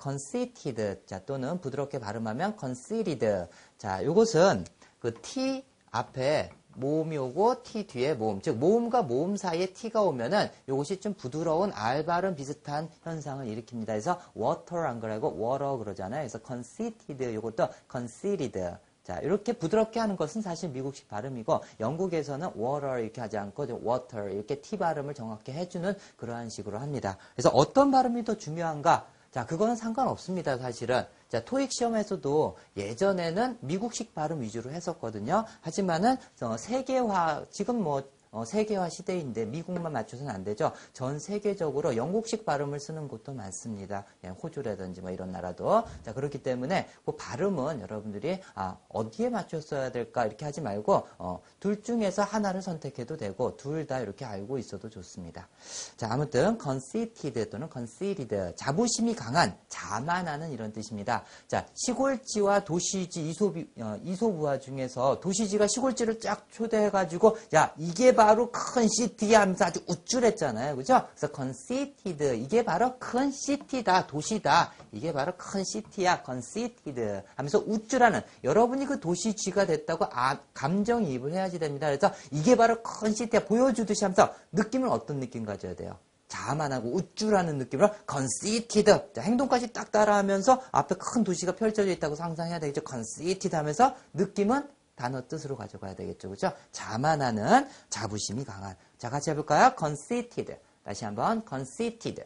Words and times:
conceited 0.00 1.06
자 1.06 1.24
또는 1.24 1.60
부드럽게 1.60 1.98
발음하면 1.98 2.56
conceited 2.58 3.48
자 3.76 4.04
요것은 4.04 4.64
그 4.98 5.14
t 5.20 5.64
앞에 5.90 6.50
모음이 6.76 7.16
오고 7.16 7.62
t 7.62 7.86
뒤에 7.86 8.14
모음 8.14 8.40
즉 8.40 8.56
모음과 8.58 9.02
모음 9.02 9.36
사이에 9.36 9.72
t가 9.72 10.02
오면은 10.02 10.48
요것이 10.68 11.00
좀 11.00 11.14
부드러운 11.14 11.72
R 11.74 12.04
발음 12.04 12.36
비슷한 12.36 12.88
현상을 13.02 13.44
일으킵니다. 13.46 13.86
그래서 13.86 14.20
water 14.36 14.86
안 14.86 15.00
그러고 15.00 15.28
water 15.28 15.76
그러잖아요. 15.78 16.20
그래서 16.20 16.38
conceited 16.46 17.34
요것도 17.34 17.68
conceited 17.90 18.78
자, 19.08 19.18
이렇게 19.20 19.54
부드럽게 19.54 19.98
하는 20.00 20.18
것은 20.18 20.42
사실 20.42 20.68
미국식 20.68 21.08
발음이고 21.08 21.62
영국에서는 21.80 22.50
water 22.58 23.02
이렇게 23.02 23.22
하지 23.22 23.38
않고 23.38 23.62
water 23.62 24.30
이렇게 24.34 24.60
T 24.60 24.76
발음을 24.76 25.14
정확히 25.14 25.52
해주는 25.52 25.94
그러한 26.18 26.50
식으로 26.50 26.78
합니다. 26.78 27.16
그래서 27.34 27.48
어떤 27.48 27.90
발음이 27.90 28.24
더 28.24 28.36
중요한가? 28.36 29.06
자, 29.30 29.44
그거는 29.44 29.76
상관없습니다, 29.76 30.56
사실은. 30.56 31.04
자, 31.28 31.44
토익 31.44 31.70
시험에서도 31.72 32.56
예전에는 32.76 33.58
미국식 33.60 34.14
발음 34.14 34.40
위주로 34.40 34.70
했었거든요. 34.70 35.44
하지만은 35.60 36.16
어, 36.40 36.56
세계화, 36.56 37.44
지금 37.50 37.82
뭐 37.82 38.02
어, 38.30 38.44
세계화 38.44 38.88
시대인데 38.88 39.46
미국만 39.46 39.92
맞춰서는 39.92 40.32
안 40.32 40.44
되죠. 40.44 40.72
전 40.92 41.18
세계적으로 41.18 41.96
영국식 41.96 42.44
발음을 42.44 42.78
쓰는 42.78 43.08
곳도 43.08 43.32
많습니다. 43.32 44.04
예, 44.24 44.28
호주라든지 44.28 45.00
뭐 45.00 45.10
이런 45.10 45.32
나라도. 45.32 45.84
자, 46.04 46.12
그렇기 46.12 46.42
때문에 46.42 46.88
그 47.04 47.12
발음은 47.12 47.80
여러분들이 47.80 48.40
아, 48.54 48.76
어디에 48.88 49.30
맞춰 49.30 49.60
써야 49.60 49.90
될까 49.90 50.26
이렇게 50.26 50.44
하지 50.44 50.60
말고 50.60 51.06
어, 51.18 51.40
둘 51.58 51.82
중에서 51.82 52.22
하나를 52.22 52.62
선택해도 52.62 53.16
되고 53.16 53.56
둘 53.56 53.88
다 53.88 54.00
이렇게 54.00 54.24
알고 54.24 54.58
있어도 54.58 54.90
좋습니다. 54.90 55.48
자, 55.96 56.08
아무튼 56.10 56.58
conceited 56.62 57.48
또는 57.48 57.68
conceited 57.72 58.54
자부심이 58.56 59.14
강한 59.14 59.56
자만하는 59.68 60.52
이런 60.52 60.72
뜻입니다. 60.72 61.24
자, 61.46 61.66
시골지와 61.74 62.64
도시지 62.64 63.28
이소비, 63.28 63.68
어, 63.78 63.98
이소부화 64.04 64.58
중에서 64.58 65.20
도시지가 65.20 65.66
시골지를 65.68 66.20
쫙 66.20 66.46
초대해 66.50 66.90
가지고 66.90 67.36
야 67.54 67.72
이게 67.78 68.14
바로 68.18 68.50
큰 68.50 68.88
시티야 68.88 69.42
하면서 69.42 69.66
아주 69.66 69.80
우쭐했잖아요. 69.86 70.74
그죠? 70.74 71.06
그래서 71.14 71.32
conceited 71.32 72.36
이게 72.42 72.64
바로 72.64 72.98
큰 72.98 73.30
시티다 73.30 74.08
도시다 74.08 74.72
이게 74.90 75.12
바로 75.12 75.34
큰 75.36 75.62
시티야 75.62 76.24
conceited 76.26 77.22
하면서 77.36 77.62
우쭐하는 77.64 78.20
여러분이 78.42 78.86
그 78.86 78.98
도시쥐가 78.98 79.66
됐다고 79.66 80.06
아, 80.10 80.36
감정이입을 80.52 81.32
해야지 81.32 81.60
됩니다. 81.60 81.86
그래서 81.86 82.12
이게 82.32 82.56
바로 82.56 82.82
큰 82.82 83.14
시티야 83.14 83.44
보여주듯이 83.44 84.04
하면서 84.04 84.34
느낌은 84.50 84.90
어떤 84.90 85.20
느낌 85.20 85.44
가져야 85.44 85.76
돼요? 85.76 85.96
자만하고 86.26 86.90
우쭐하는 86.90 87.56
느낌으로 87.58 87.90
conceited 88.10 89.12
자, 89.14 89.20
행동까지 89.20 89.72
딱 89.72 89.92
따라하면서 89.92 90.60
앞에 90.72 90.96
큰 90.98 91.22
도시가 91.22 91.52
펼쳐져 91.52 91.92
있다고 91.92 92.16
상상해야 92.16 92.58
되겠죠. 92.58 92.82
conceited 92.84 93.54
하면서 93.54 93.94
느낌은 94.14 94.68
단어 94.98 95.26
뜻으로 95.28 95.56
가져가야 95.56 95.94
되겠죠. 95.94 96.28
그죠? 96.28 96.52
자만하는 96.72 97.68
자부심이 97.88 98.44
강한. 98.44 98.76
자, 98.98 99.08
같이 99.08 99.30
해볼까요? 99.30 99.74
conceited. 99.78 100.56
다시 100.82 101.04
한번 101.04 101.44
conceited. 101.48 102.24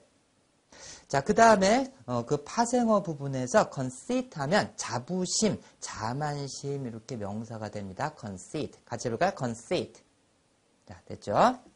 자, 1.07 1.21
그 1.21 1.35
다음에 1.35 1.93
어, 2.07 2.25
그 2.25 2.43
파생어 2.43 3.03
부분에서 3.03 3.71
conceit 3.71 4.31
하면 4.41 4.73
자부심, 4.77 5.61
자만심 5.81 6.87
이렇게 6.87 7.17
명사가 7.17 7.69
됩니다. 7.69 8.15
conceit. 8.19 8.79
같이 8.87 9.09
해볼까요? 9.09 9.33
conceit. 9.37 10.03
자, 10.87 10.99
됐죠? 11.05 11.72